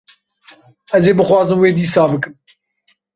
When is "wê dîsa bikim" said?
1.63-2.33